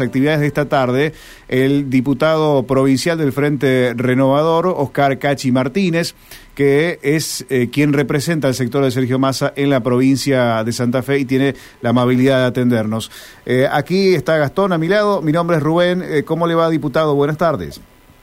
actividades 0.00 0.38
de 0.38 0.46
esta 0.46 0.68
tarde, 0.68 1.12
el 1.48 1.90
diputado 1.90 2.62
provincial 2.68 3.18
del 3.18 3.32
Frente 3.32 3.94
Renovador, 3.96 4.68
Oscar 4.68 5.18
Cachi 5.18 5.50
Martínez, 5.50 6.14
que 6.54 7.00
es 7.02 7.44
eh, 7.50 7.68
quien 7.72 7.92
representa 7.92 8.46
al 8.46 8.54
sector 8.54 8.84
de 8.84 8.92
Sergio 8.92 9.18
Massa 9.18 9.52
en 9.56 9.70
la 9.70 9.80
provincia 9.80 10.62
de 10.62 10.70
Santa 10.70 11.02
Fe 11.02 11.18
y 11.18 11.24
tiene 11.24 11.56
la 11.80 11.90
amabilidad 11.90 12.42
de 12.42 12.44
atendernos. 12.44 13.10
Eh, 13.44 13.66
aquí 13.68 14.14
está 14.14 14.36
Gastón 14.36 14.72
a 14.72 14.78
mi 14.78 14.86
lado, 14.86 15.20
mi 15.20 15.32
nombre 15.32 15.56
es 15.56 15.64
Rubén. 15.64 16.04
Eh, 16.04 16.22
¿Cómo 16.22 16.46
le 16.46 16.54
va, 16.54 16.70
diputado? 16.70 17.16
Buenas 17.16 17.36
tardes. 17.36 17.80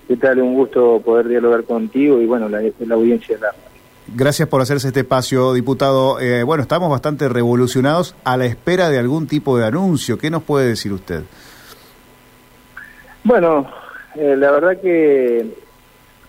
¿Qué 0.08 0.16
tal? 0.16 0.40
Un 0.40 0.54
gusto 0.54 1.02
poder 1.04 1.28
dialogar 1.28 1.66
contigo 1.66 2.22
y 2.22 2.26
bueno, 2.26 2.48
la, 2.48 2.62
la 2.62 2.96
audiencia 2.96 3.36
de 3.36 3.42
la... 3.42 3.50
Gracias 4.16 4.48
por 4.48 4.62
hacerse 4.62 4.88
este 4.88 5.02
espacio, 5.02 5.52
diputado. 5.52 6.20
bueno, 6.46 6.62
estamos 6.62 6.90
bastante 6.90 7.28
revolucionados 7.28 8.16
a 8.24 8.38
la 8.38 8.46
espera 8.46 8.90
de 8.90 8.98
algún 8.98 9.28
tipo 9.28 9.58
de 9.58 9.66
anuncio. 9.66 10.18
¿Qué 10.18 10.30
nos 10.30 10.44
puede 10.44 10.70
decir 10.70 10.94
usted? 10.94 11.24
Bueno, 13.26 13.66
eh, 14.14 14.36
la 14.38 14.52
verdad 14.52 14.80
que 14.80 15.48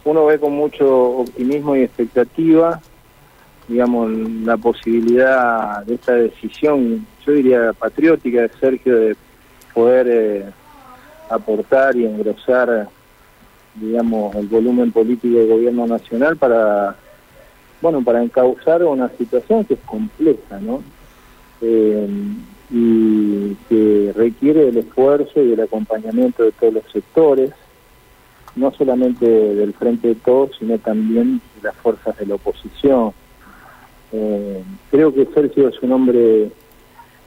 uno 0.03 0.25
ve 0.25 0.41
con 0.41 0.55
mucho 0.55 1.19
optimismo 1.19 1.77
y 1.77 1.83
expectativa, 1.83 2.81
digamos, 3.69 4.11
la 4.11 4.57
posibilidad 4.57 5.85
de 5.85 5.97
esta 5.97 6.15
decisión, 6.15 7.07
yo 7.27 7.33
diría 7.33 7.75
patriótica 7.75 8.41
de 8.41 8.49
Sergio, 8.59 8.97
de 8.97 9.17
poder 9.75 10.07
eh, 10.09 10.45
aportar 11.29 11.95
y 11.97 12.07
engrosar, 12.07 12.89
digamos, 13.75 14.35
el 14.35 14.47
volumen 14.47 14.91
político 14.91 15.37
del 15.37 15.49
gobierno 15.49 15.87
nacional 15.87 16.39
para, 16.39 16.97
bueno, 17.83 18.03
para 18.03 18.23
encauzar 18.23 18.83
una 18.85 19.11
situación 19.11 19.67
que 19.67 19.75
es 19.75 19.81
compleja, 19.81 20.59
¿no? 20.63 20.83
Eh, 21.61 22.09
y 22.71 23.55
que 23.69 24.13
requiere 24.17 24.69
el 24.69 24.79
esfuerzo 24.79 25.43
y 25.43 25.53
el 25.53 25.61
acompañamiento 25.61 26.43
de 26.43 26.53
todos 26.53 26.75
los 26.75 26.85
sectores, 26.93 27.51
no 28.57 28.73
solamente 28.73 29.27
del 29.27 29.73
Frente 29.75 30.09
de 30.09 30.15
Todos, 30.17 30.51
sino 30.59 30.79
también 30.79 31.41
de 31.57 31.63
las 31.63 31.77
fuerzas 31.77 32.17
de 32.19 32.27
la 32.27 32.35
oposición. 32.35 33.13
Eh, 34.13 34.63
creo 34.91 35.13
que 35.13 35.27
Sergio 35.27 35.69
es 35.69 35.81
un 35.83 35.93
hombre, 35.93 36.51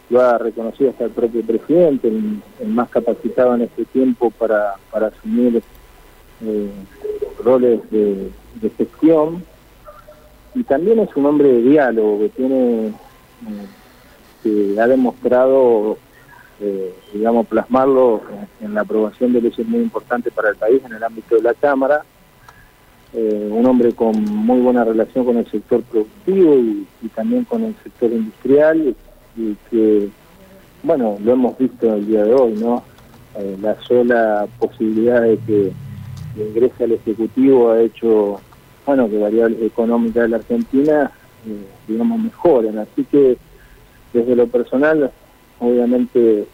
lo 0.10 0.22
ha 0.22 0.38
reconocido 0.38 0.90
hasta 0.90 1.06
el 1.06 1.12
propio 1.12 1.42
presidente, 1.44 2.08
el, 2.08 2.68
más 2.68 2.90
capacitado 2.90 3.56
en 3.56 3.62
este 3.62 3.86
tiempo 3.86 4.32
para, 4.32 4.76
para 4.92 5.08
asumir 5.08 5.62
eh, 6.44 6.70
roles 7.44 7.80
de, 7.92 8.30
de, 8.56 8.70
gestión, 8.72 9.44
y 10.56 10.64
también 10.64 11.00
es 11.00 11.16
un 11.16 11.28
hombre 11.28 11.48
de 11.50 11.62
diálogo 11.62 12.20
que 12.20 12.30
tiene... 12.30 12.88
Eh, 12.88 13.79
que 14.44 14.76
ha 14.80 14.88
demostrado, 14.88 15.98
eh, 16.60 16.94
digamos, 17.14 17.48
plasmarlo 17.48 18.22
en, 18.62 18.74
la 18.74 18.82
aprobación 18.82 19.34
de 19.34 19.42
leyes 19.42 19.68
muy 19.68 19.82
importantes 19.82 20.32
para 20.34 20.50
el 20.50 20.56
país 20.56 20.82
en 20.86 20.94
el 20.94 21.04
ámbito 21.04 21.36
de 21.36 21.42
la 21.42 21.54
Cámara. 21.54 22.04
Eh, 23.14 23.50
un 23.52 23.66
hombre 23.66 23.94
con 23.94 24.24
muy 24.24 24.60
buena 24.62 24.84
relación 24.84 25.26
con 25.26 25.38
el 25.38 25.50
sector 25.50 25.82
productivo 25.84 26.56
y, 26.56 27.08
también 27.16 27.44
con 27.44 27.64
el 27.64 27.76
sector 27.84 28.12
industrial 28.12 28.96
y, 29.36 29.56
que, 29.70 30.10
bueno, 30.84 31.18
lo 31.24 31.34
hemos 31.34 31.58
visto 31.58 31.94
el 31.96 32.06
día 32.06 32.24
de 32.24 32.34
hoy, 32.34 32.54
¿no? 32.54 32.84
Eh, 33.36 33.58
la 33.62 33.80
sola 33.82 34.48
posibilidad 34.60 35.22
de 35.22 35.38
que 35.40 35.72
ingrese 36.36 36.84
al 36.84 36.92
Ejecutivo 36.92 37.72
ha 37.72 37.82
hecho, 37.82 38.40
bueno, 38.86 39.10
que 39.10 39.18
variables 39.18 39.62
económicas 39.62 40.24
de 40.24 40.30
la 40.30 40.38
Argentina, 40.38 41.12
digamos, 41.88 42.20
mejoren. 42.20 42.78
Así 42.78 43.04
que 43.06 43.38
desde 44.14 44.36
lo 44.36 44.48
personal, 44.48 45.12
obviamente 45.60 46.48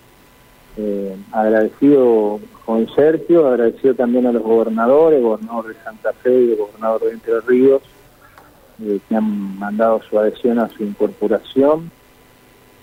eh, 0.78 1.16
agradecido 1.32 2.40
con 2.66 2.88
Sergio, 2.96 3.48
agradecido 3.48 3.94
también 3.96 4.28
a 4.28 4.32
los 4.32 4.44
gobernadores, 4.44 5.22
gobernador 5.22 5.68
de 5.68 5.84
Santa 5.84 6.14
Fe 6.14 6.32
y 6.32 6.52
el 6.52 6.58
gobernador 6.58 7.02
de 7.02 7.12
Entre 7.12 7.40
Ríos, 7.42 7.82
eh, 8.84 9.00
que 9.08 9.16
han 9.16 9.58
mandado 9.58 10.02
su 10.10 10.20
adhesión 10.20 10.60
a 10.60 10.70
su 10.70 10.84
incorporación. 10.84 11.92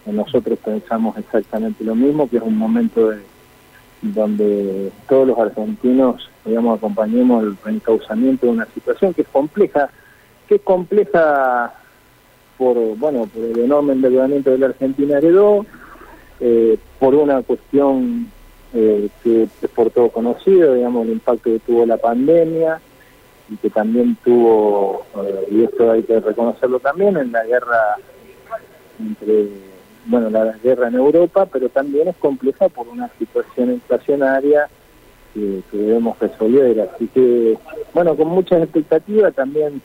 Nosotros 0.06 0.58
pensamos 0.64 1.16
exactamente 1.16 1.84
lo 1.84 1.94
mismo, 1.94 2.28
que 2.28 2.38
es 2.38 2.42
un 2.42 2.56
momento 2.56 3.10
de, 3.10 3.18
donde 4.02 4.90
todos 5.08 5.28
los 5.28 5.38
argentinos, 5.38 6.28
digamos, 6.44 6.78
acompañemos 6.78 7.44
el 7.44 7.56
reencauzamiento 7.64 8.46
de 8.46 8.52
una 8.52 8.66
situación 8.66 9.14
que 9.14 9.22
es 9.22 9.28
compleja, 9.28 9.90
que 10.48 10.56
es 10.56 10.62
compleja 10.62 11.72
por 12.58 12.76
bueno 12.96 13.26
por 13.26 13.44
el 13.44 13.58
enorme 13.58 13.94
endeudamiento 13.94 14.50
de 14.50 14.58
la 14.58 14.66
Argentina 14.66 15.18
heredó, 15.18 15.66
eh, 16.40 16.76
por 16.98 17.14
una 17.14 17.42
cuestión 17.42 18.30
eh, 18.74 19.08
que 19.22 19.42
es 19.42 19.70
por 19.74 19.90
todo 19.90 20.08
conocido, 20.08 20.74
digamos, 20.74 21.06
el 21.06 21.12
impacto 21.12 21.44
que 21.44 21.58
tuvo 21.58 21.84
la 21.84 21.98
pandemia 21.98 22.80
y 23.50 23.56
que 23.56 23.68
también 23.68 24.16
tuvo, 24.24 25.04
eh, 25.24 25.48
y 25.50 25.64
esto 25.64 25.90
hay 25.90 26.02
que 26.02 26.20
reconocerlo 26.20 26.80
también, 26.80 27.16
en 27.18 27.32
la 27.32 27.44
guerra 27.44 27.96
entre, 28.98 29.48
bueno, 30.06 30.30
la 30.30 30.52
guerra 30.64 30.88
en 30.88 30.94
Europa, 30.94 31.46
pero 31.46 31.68
también 31.68 32.08
es 32.08 32.16
compleja 32.16 32.68
por 32.70 32.88
una 32.88 33.10
situación 33.18 33.72
inflacionaria 33.72 34.68
que, 35.34 35.60
que 35.70 35.76
debemos 35.76 36.18
resolver. 36.18 36.80
Así 36.80 37.08
que, 37.08 37.58
bueno, 37.92 38.16
con 38.16 38.28
muchas 38.28 38.62
expectativas 38.62 39.34
también 39.34 39.82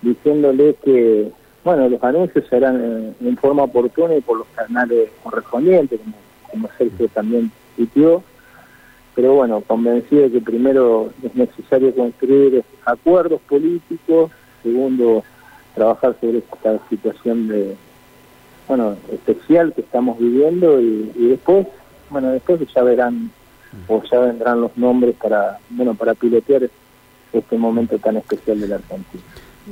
diciéndole 0.00 0.74
que 0.82 1.30
bueno, 1.64 1.88
los 1.88 2.02
anuncios 2.02 2.44
serán 2.48 3.14
en, 3.20 3.36
forma 3.36 3.64
oportuna 3.64 4.14
y 4.14 4.20
por 4.20 4.38
los 4.38 4.46
canales 4.54 5.10
correspondientes, 5.22 6.00
como, 6.00 6.16
como 6.50 6.68
Sergio 6.78 7.08
también 7.08 7.50
pidió, 7.76 8.22
pero 9.14 9.34
bueno, 9.34 9.60
convencido 9.62 10.30
que 10.30 10.40
primero 10.40 11.10
es 11.22 11.34
necesario 11.34 11.94
construir 11.94 12.64
acuerdos 12.84 13.40
políticos, 13.48 14.30
segundo, 14.62 15.24
trabajar 15.74 16.16
sobre 16.20 16.38
esta 16.38 16.78
situación 16.88 17.48
de, 17.48 17.76
bueno, 18.66 18.96
especial 19.12 19.72
que 19.74 19.80
estamos 19.80 20.18
viviendo 20.18 20.80
y, 20.80 21.12
y 21.16 21.28
después, 21.28 21.66
bueno, 22.10 22.30
después 22.30 22.60
ya 22.74 22.82
verán 22.82 23.30
o 23.88 24.02
ya 24.10 24.20
vendrán 24.20 24.60
los 24.60 24.76
nombres 24.76 25.14
para, 25.16 25.58
bueno, 25.70 25.94
para 25.94 26.14
pilotear 26.14 26.70
este 27.32 27.58
momento 27.58 27.98
tan 27.98 28.16
especial 28.16 28.60
de 28.60 28.68
la 28.68 28.76
Argentina. 28.76 29.22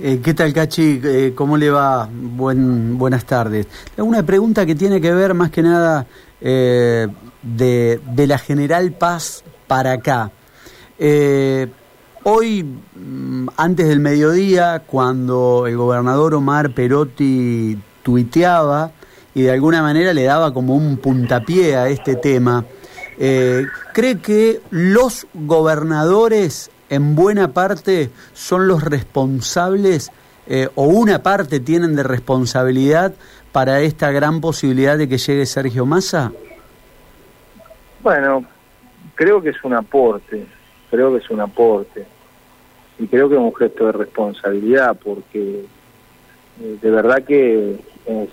Eh, 0.03 0.21
¿Qué 0.23 0.35
tal, 0.35 0.53
Cachi? 0.53 1.01
Eh, 1.03 1.33
¿Cómo 1.35 1.57
le 1.57 1.71
va? 1.71 2.07
Buen, 2.13 2.99
buenas 2.99 3.25
tardes. 3.25 3.67
Una 3.97 4.23
pregunta 4.25 4.67
que 4.67 4.75
tiene 4.75 5.01
que 5.01 5.11
ver 5.13 5.33
más 5.33 5.51
que 5.51 5.63
nada 5.63 6.07
eh, 6.39 7.07
de, 7.43 8.01
de, 8.13 8.27
la 8.27 8.37
General 8.37 8.93
Paz 8.93 9.43
para 9.67 9.93
acá. 9.93 10.31
hoy, 12.25 12.63
mm, 12.63 13.49
antes 13.57 13.89
del 13.89 14.01
mediodía, 14.01 14.83
cuando 14.87 15.67
el 15.67 15.79
gobernador 15.79 16.35
Omar 16.35 16.75
Perotti 16.75 17.79
tuiteaba 18.03 18.91
y 19.35 19.43
de 19.43 19.51
alguna 19.51 19.81
manera 19.81 20.13
le 20.13 20.25
daba 20.25 20.53
como 20.53 20.75
un 20.75 20.99
puntapié 20.99 21.77
a 21.77 21.89
este 21.89 22.17
tema, 22.17 22.67
¿cree 23.17 24.19
que 24.21 24.61
los 24.71 25.27
gobernadores 25.33 26.71
en 26.91 27.15
buena 27.15 27.53
parte 27.53 28.11
son 28.33 28.69
los 28.69 28.83
responsables 28.83 30.11
eh, 30.47 30.69
o 30.75 30.85
una 30.85 31.23
parte 31.23 31.61
tienen 31.61 31.97
de 31.97 32.03
responsabilidad 32.03 33.15
para 33.53 33.81
esta 33.81 34.11
gran 34.11 34.41
posibilidad 34.41 34.97
de 34.97 35.09
que 35.09 35.19
llegue 35.19 35.47
Sergio 35.47 35.87
Massa? 35.87 36.33
Bueno, 38.03 38.45
creo 39.15 39.43
que 39.43 39.51
es 39.51 39.65
un 39.65 39.75
aporte, 39.75 40.47
creo 40.91 41.13
que 41.13 41.19
es 41.19 41.31
un 41.31 41.41
aporte 41.41 42.07
y 42.99 43.07
creo 43.07 43.29
que 43.29 43.35
es 43.35 43.41
un 43.41 43.55
gesto 43.55 43.87
de 43.87 43.93
responsabilidad 43.93 44.97
porque 45.03 45.65
eh, 46.61 46.79
de 46.81 46.91
verdad 46.91 47.25
que 47.25 47.81
es, 48.07 48.29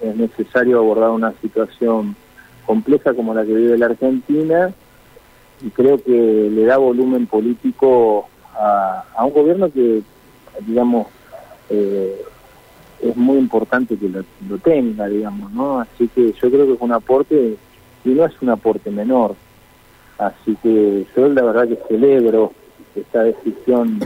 es 0.00 0.16
necesario 0.16 0.78
abordar 0.78 1.10
una 1.10 1.32
situación 1.40 2.14
compleja 2.64 3.14
como 3.14 3.34
la 3.34 3.44
que 3.44 3.54
vive 3.54 3.76
la 3.76 3.86
Argentina 3.86 4.72
y 5.62 5.70
creo 5.70 6.02
que 6.02 6.10
le 6.10 6.64
da 6.64 6.76
volumen 6.76 7.26
político 7.26 8.28
a, 8.54 9.04
un 9.24 9.32
gobierno 9.32 9.70
que, 9.72 10.02
digamos, 10.66 11.06
eh, 11.70 12.22
es 13.02 13.16
muy 13.16 13.38
importante 13.38 13.96
que 13.96 14.08
lo, 14.08 14.58
tenga, 14.58 15.06
digamos, 15.08 15.52
¿no? 15.52 15.80
Así 15.80 16.08
que 16.08 16.32
yo 16.32 16.50
creo 16.50 16.66
que 16.66 16.72
es 16.74 16.80
un 16.80 16.92
aporte, 16.92 17.56
y 18.04 18.08
no 18.10 18.24
es 18.24 18.32
un 18.40 18.50
aporte 18.50 18.90
menor. 18.90 19.34
Así 20.18 20.56
que 20.62 21.06
yo 21.14 21.28
la 21.28 21.42
verdad 21.42 21.68
que 21.68 21.78
celebro 21.88 22.52
esta 22.94 23.22
decisión 23.24 24.00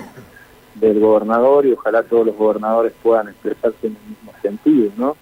del 0.75 0.99
gobernador 0.99 1.67
y 1.67 1.73
ojalá 1.73 2.03
todos 2.03 2.27
los 2.27 2.37
gobernadores 2.37 2.93
puedan 3.03 3.29
expresarse 3.29 3.87
en 3.87 3.97
el 3.97 4.09
mismo 4.09 4.33
sentido, 4.43 4.91
¿no? 4.97 5.17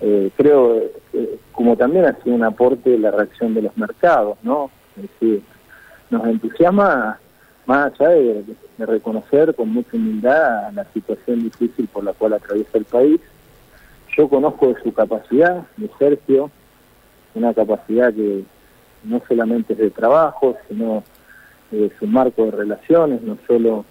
Eh, 0.00 0.30
creo, 0.36 0.76
eh, 1.12 1.38
como 1.52 1.76
también 1.76 2.04
ha 2.04 2.16
sido 2.22 2.34
un 2.34 2.44
aporte 2.44 2.98
la 2.98 3.10
reacción 3.10 3.54
de 3.54 3.62
los 3.62 3.76
mercados, 3.76 4.38
¿no? 4.42 4.70
Es 4.96 5.02
decir, 5.02 5.42
nos 6.10 6.26
entusiasma 6.26 7.18
más 7.66 7.92
allá 8.00 8.08
de, 8.10 8.44
reconocer 8.78 9.54
con 9.54 9.68
mucha 9.68 9.90
humildad 9.92 10.72
la 10.72 10.86
situación 10.94 11.42
difícil 11.42 11.86
por 11.88 12.02
la 12.02 12.14
cual 12.14 12.32
atraviesa 12.32 12.78
el 12.78 12.86
país. 12.86 13.20
Yo 14.16 14.26
conozco 14.26 14.68
de 14.68 14.82
su 14.82 14.94
capacidad, 14.94 15.66
de 15.76 15.90
Sergio, 15.98 16.50
una 17.34 17.52
capacidad 17.52 18.12
que, 18.12 18.42
no 19.04 19.22
solamente 19.28 19.74
es 19.74 19.78
de 19.78 19.90
trabajo, 19.90 20.56
sino 20.68 21.02
de 21.70 21.92
su 21.98 22.06
marco 22.06 22.46
de 22.46 22.50
relaciones, 22.50 23.22
no 23.22 23.38
solo 23.46 23.84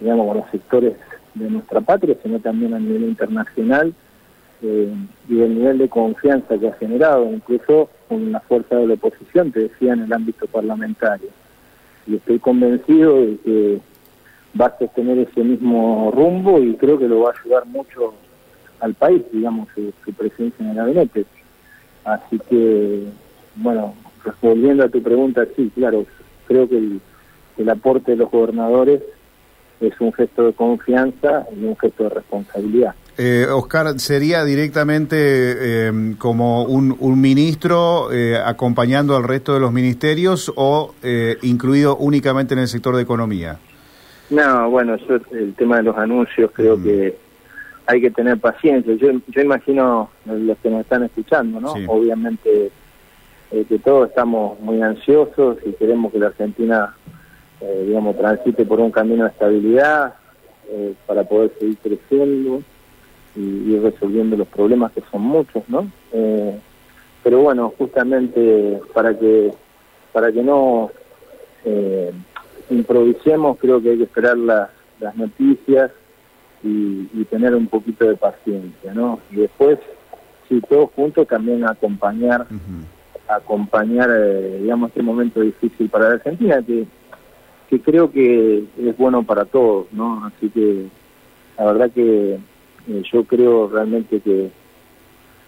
digamos 0.00 0.26
con 0.26 0.36
los 0.38 0.50
sectores 0.50 0.96
de 1.34 1.50
nuestra 1.50 1.80
patria, 1.80 2.16
sino 2.22 2.38
también 2.38 2.74
a 2.74 2.78
nivel 2.78 3.02
internacional 3.04 3.94
eh, 4.66 4.94
y 5.28 5.40
el 5.42 5.56
nivel 5.56 5.76
de 5.76 5.90
confianza 5.90 6.56
que 6.56 6.68
ha 6.68 6.72
generado, 6.74 7.30
incluso 7.30 7.90
con 8.08 8.32
la 8.32 8.40
fuerza 8.40 8.76
de 8.76 8.86
la 8.86 8.94
oposición, 8.94 9.52
te 9.52 9.60
decía, 9.60 9.92
en 9.92 10.04
el 10.04 10.12
ámbito 10.12 10.46
parlamentario. 10.46 11.28
Y 12.06 12.16
estoy 12.16 12.38
convencido 12.38 13.20
de 13.20 13.36
que 13.44 13.80
va 14.58 14.66
a 14.66 14.78
sostener 14.78 15.18
ese 15.18 15.44
mismo 15.44 16.10
rumbo 16.14 16.62
y 16.62 16.76
creo 16.76 16.98
que 16.98 17.08
lo 17.08 17.20
va 17.20 17.30
a 17.30 17.40
ayudar 17.42 17.66
mucho 17.66 18.14
al 18.80 18.94
país, 18.94 19.22
digamos, 19.30 19.68
su, 19.74 20.12
presencia 20.14 20.64
en 20.64 20.70
el 20.70 20.76
gabinete. 20.76 21.26
Así 22.04 22.38
que, 22.48 23.04
bueno, 23.56 23.94
respondiendo 24.24 24.84
a 24.84 24.88
tu 24.88 25.02
pregunta, 25.02 25.44
sí, 25.56 25.70
claro, 25.74 26.06
creo 26.46 26.66
que 26.66 27.00
el 27.58 27.68
aporte 27.68 28.12
de 28.12 28.16
los 28.16 28.30
gobernadores 28.30 29.02
es 29.88 30.00
un 30.00 30.12
gesto 30.12 30.46
de 30.46 30.52
confianza 30.52 31.46
y 31.54 31.64
un 31.64 31.76
gesto 31.76 32.04
de 32.04 32.10
responsabilidad. 32.10 32.94
Eh, 33.16 33.46
Oscar, 33.48 33.98
¿sería 34.00 34.44
directamente 34.44 35.86
em, 35.86 36.16
como 36.16 36.64
un, 36.64 36.96
un 36.98 37.20
ministro 37.20 38.12
eh, 38.12 38.36
acompañando 38.36 39.16
al 39.16 39.22
resto 39.22 39.54
de 39.54 39.60
los 39.60 39.72
ministerios 39.72 40.52
o 40.56 40.94
eh, 41.02 41.36
incluido 41.42 41.96
únicamente 41.96 42.54
en 42.54 42.60
el 42.60 42.68
sector 42.68 42.96
de 42.96 43.02
economía? 43.02 43.58
No, 44.30 44.68
bueno, 44.70 44.96
yo 44.96 45.18
el 45.30 45.54
tema 45.54 45.76
de 45.76 45.84
los 45.84 45.96
anuncios 45.96 46.50
creo 46.52 46.76
mm. 46.76 46.82
que 46.82 47.16
hay 47.86 48.00
que 48.00 48.10
tener 48.10 48.38
paciencia. 48.38 48.94
Yo, 48.94 49.08
yo 49.28 49.42
imagino 49.42 50.10
los 50.24 50.58
que 50.58 50.70
nos 50.70 50.80
están 50.80 51.04
escuchando, 51.04 51.60
¿no? 51.60 51.72
Obviamente 51.86 52.70
eh, 53.54 53.64
que 53.68 53.78
todos 53.78 54.08
estamos 54.08 54.58
muy 54.60 54.82
ansiosos 54.82 55.58
y 55.64 55.72
queremos 55.74 56.10
que 56.10 56.18
la 56.18 56.26
Argentina, 56.26 56.96
digamos, 57.86 58.16
transite 58.16 58.64
por 58.64 58.80
un 58.80 58.90
camino 58.90 59.24
de 59.24 59.30
estabilidad 59.30 60.14
para 61.06 61.24
poder 61.24 61.52
seguir 61.58 61.78
creciendo 61.78 62.62
y 63.36 63.72
ir 63.72 63.82
resolviendo 63.82 64.36
los 64.36 64.48
problemas 64.48 64.92
que 64.92 65.02
son 65.10 65.22
muchos, 65.22 65.62
¿no? 65.68 65.90
Eh, 66.12 66.58
pero 67.22 67.40
bueno, 67.40 67.72
justamente 67.76 68.80
para 68.92 69.18
que 69.18 69.52
para 70.12 70.30
que 70.30 70.42
no 70.42 70.90
eh, 71.64 72.12
improvisemos, 72.70 73.58
creo 73.58 73.82
que 73.82 73.90
hay 73.90 73.96
que 73.96 74.04
esperar 74.04 74.36
las, 74.38 74.70
las 75.00 75.16
noticias 75.16 75.90
y, 76.62 77.24
tener 77.30 77.54
un 77.54 77.66
poquito 77.66 78.06
de 78.06 78.16
paciencia, 78.16 78.94
¿no? 78.94 79.18
Y 79.32 79.36
después, 79.36 79.78
sí, 80.48 80.60
todos 80.68 80.90
juntos 80.94 81.26
también 81.26 81.64
acompañar, 81.64 82.46
acompañar, 83.26 84.08
eh, 84.12 84.60
digamos, 84.62 84.90
este 84.90 85.02
momento 85.02 85.40
difícil 85.40 85.88
para 85.88 86.10
la 86.10 86.14
Argentina, 86.14 86.62
que, 86.62 86.86
que 87.68 87.80
creo 87.80 88.10
que 88.10 88.64
es 88.78 88.96
bueno 88.96 89.22
para 89.22 89.44
todos, 89.44 89.86
¿no? 89.92 90.24
Así 90.26 90.48
que 90.50 90.86
la 91.58 91.64
verdad 91.66 91.90
que 91.90 92.38
eh, 92.88 93.02
yo 93.12 93.24
creo 93.24 93.68
realmente 93.68 94.20
que, 94.20 94.50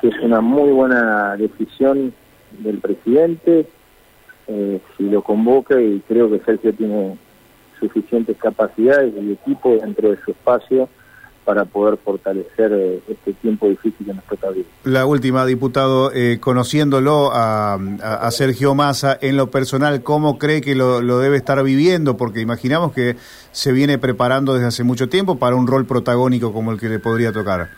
es 0.03 0.15
una 0.23 0.41
muy 0.41 0.71
buena 0.71 1.37
decisión 1.37 2.13
del 2.61 2.79
presidente 2.79 3.67
eh, 4.47 4.81
si 4.97 5.05
lo 5.11 5.23
convoca 5.23 5.81
y 5.81 6.01
creo 6.07 6.31
que 6.31 6.39
Sergio 6.45 6.73
tiene 6.73 7.19
suficientes 7.81 8.37
capacidades 8.37 9.13
y 9.21 9.33
equipo 9.33 9.77
dentro 9.77 10.11
de 10.11 10.19
su 10.23 10.31
espacio 10.31 10.89
para 11.47 11.65
poder 11.65 11.97
fortalecer 11.97 12.73
eh, 12.73 13.01
este 13.09 13.33
tiempo 13.33 13.69
difícil 13.69 14.05
que 14.05 14.13
nos 14.13 14.25
toca 14.25 14.51
vivir. 14.51 14.67
La 14.85 15.07
última, 15.07 15.47
diputado, 15.47 16.11
conociéndolo 16.41 17.31
a, 17.33 17.79
Sergio 18.31 18.75
Massa, 18.75 19.17
en 19.23 19.39
lo 19.39 19.51
personal, 19.51 20.03
¿cómo 20.03 20.39
cree 20.39 20.61
que 20.61 20.75
lo, 20.75 21.01
lo, 21.01 21.21
debe 21.21 21.39
estar 21.39 21.63
viviendo? 21.63 22.19
Porque 22.19 22.41
imaginamos 22.41 22.93
que 22.93 23.17
se 23.53 23.73
viene 23.73 23.97
preparando 23.97 24.53
desde 24.53 24.67
hace 24.67 24.85
mucho 24.85 25.09
tiempo 25.09 25.39
para 25.39 25.57
un 25.57 25.67
rol 25.67 25.87
protagónico 25.87 26.53
como 26.53 26.73
el 26.73 26.79
que 26.79 26.91
le 26.91 26.99
podría 26.99 27.33
tocar. 27.33 27.69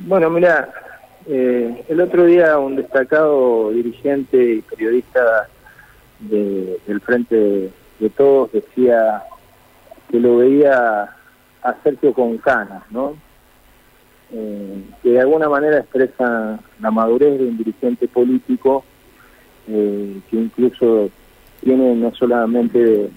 Bueno, 0.00 0.28
mira, 0.30 0.68
eh, 1.26 1.84
el 1.88 2.00
otro 2.00 2.24
día 2.24 2.58
un 2.58 2.74
destacado 2.74 3.70
dirigente 3.70 4.54
y 4.54 4.62
periodista 4.62 5.48
del 6.18 7.00
Frente 7.04 7.70
de, 8.00 8.10
Todos 8.10 8.50
decía 8.52 9.22
que 10.10 10.18
lo 10.18 10.38
veía 10.38 11.16
a 11.62 11.74
Sergio 11.82 12.12
con 12.12 12.38
canas, 12.38 12.82
¿no? 12.90 13.14
Eh, 14.32 14.84
que 15.02 15.10
de 15.10 15.20
alguna 15.20 15.48
manera 15.48 15.78
expresa 15.78 16.58
la 16.80 16.90
madurez 16.90 17.38
de 17.38 17.48
un 17.48 17.58
dirigente 17.58 18.08
político 18.08 18.82
eh, 19.68 20.20
que 20.30 20.36
incluso 20.36 21.10
tiene 21.60 21.94
no 21.94 22.14
solamente 22.14 23.10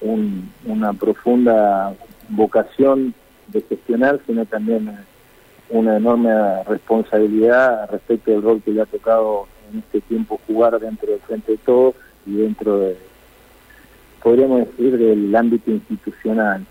una 0.00 0.92
profunda 0.92 1.94
vocación 2.28 3.14
de 3.48 3.62
gestionar, 3.62 4.20
sino 4.26 4.44
también 4.46 4.90
una 5.70 5.96
enorme 5.96 6.30
responsabilidad 6.64 7.88
respecto 7.90 8.30
del 8.30 8.42
rol 8.42 8.62
que 8.62 8.72
le 8.72 8.82
ha 8.82 8.86
tocado 8.86 9.46
en 9.72 9.78
este 9.78 10.00
tiempo 10.02 10.40
jugar 10.46 10.78
dentro 10.78 11.10
del 11.10 11.20
frente 11.20 11.52
de 11.52 11.58
todos 11.58 11.94
y 12.26 12.36
dentro 12.36 12.78
de, 12.78 12.96
podríamos 14.22 14.66
decir, 14.66 14.98
del 14.98 15.34
ámbito 15.34 15.70
institucional. 15.70 16.64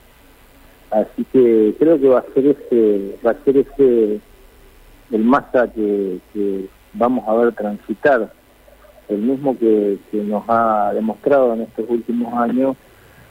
Así 0.92 1.26
que 1.32 1.76
creo 1.80 2.00
que 2.00 2.08
va 2.08 2.20
a 2.20 2.34
ser 2.34 2.48
ese, 2.48 3.20
va 3.26 3.32
a 3.32 3.44
ser 3.44 3.58
ese 3.58 4.20
el 5.12 5.24
masa 5.24 5.68
que, 5.72 6.20
vamos 6.94 7.28
a 7.28 7.34
ver 7.36 7.54
transitar, 7.54 8.32
el 9.10 9.18
mismo 9.20 9.58
que, 9.58 9.98
que 10.12 10.18
nos 10.18 10.44
ha 10.48 10.92
demostrado 10.94 11.54
en 11.54 11.62
estos 11.62 11.86
últimos 11.90 12.34
años 12.34 12.76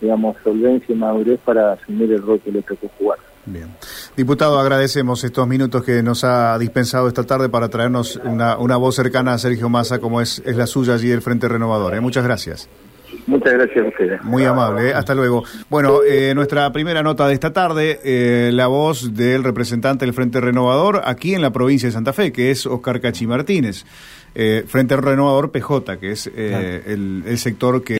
digamos, 0.00 0.37
solvencia 0.43 0.94
y 0.94 0.99
madurez 0.99 1.41
para 1.44 1.73
asumir 1.73 2.12
el 2.12 2.23
rol 2.23 2.41
que 2.41 2.53
le 2.53 2.62
tocó 2.62 2.88
jugar. 2.99 3.19
Bien. 3.47 3.69
Diputado, 4.17 4.59
agradecemos 4.59 5.23
estos 5.23 5.47
minutos 5.47 5.85
que 5.85 6.02
nos 6.02 6.25
ha 6.25 6.59
dispensado 6.59 7.06
esta 7.06 7.25
tarde 7.25 7.49
para 7.49 7.69
traernos 7.69 8.17
una, 8.25 8.59
una 8.59 8.76
voz 8.76 8.97
cercana 8.97 9.35
a 9.35 9.38
Sergio 9.38 9.69
Massa, 9.69 10.00
como 10.00 10.20
es, 10.20 10.43
es 10.44 10.56
la 10.56 10.67
suya 10.67 10.94
allí 10.94 11.09
del 11.09 11.23
Frente 11.23 11.49
Renovador. 11.49 11.94
¿eh? 11.94 12.00
Muchas 12.00 12.25
gracias. 12.25 12.69
Muchas 13.26 13.53
gracias 13.55 13.85
a 13.85 13.88
ustedes. 13.88 14.23
Muy 14.25 14.44
amable, 14.44 14.91
¿eh? 14.91 14.94
hasta 14.94 15.14
luego. 15.14 15.44
Bueno, 15.69 16.03
eh, 16.03 16.35
nuestra 16.35 16.70
primera 16.73 17.03
nota 17.03 17.26
de 17.29 17.35
esta 17.35 17.53
tarde, 17.53 18.50
la 18.53 18.67
voz 18.67 19.14
del 19.14 19.44
representante 19.44 20.05
del 20.05 20.14
Frente 20.14 20.41
Renovador 20.41 21.03
aquí 21.05 21.35
en 21.35 21.43
la 21.43 21.50
provincia 21.50 21.88
de 21.88 21.93
Santa 21.93 22.12
Fe, 22.12 22.32
que 22.32 22.50
es 22.50 22.67
Oscar 22.67 23.00
Cachi 23.00 23.26
Martínez. 23.26 23.85
Frente 24.67 24.97
Renovador 24.97 25.50
PJ, 25.50 25.99
que 25.99 26.11
es 26.11 26.26
el 26.26 27.38
sector 27.38 27.82
que... 27.82 27.94